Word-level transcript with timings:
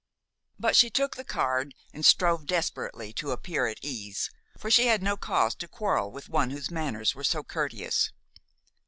But 0.59 0.75
she 0.75 0.89
took 0.89 1.15
the 1.15 1.23
card, 1.23 1.75
and 1.93 2.03
strove 2.03 2.47
desperately 2.47 3.13
to 3.13 3.29
appear 3.29 3.67
at 3.67 3.77
ease, 3.83 4.31
for 4.57 4.71
she 4.71 4.87
had 4.87 5.03
no 5.03 5.15
cause 5.15 5.53
to 5.53 5.67
quarrel 5.67 6.11
with 6.11 6.27
one 6.27 6.49
whose 6.49 6.71
manners 6.71 7.13
were 7.13 7.23
so 7.23 7.43
courteous. 7.43 8.09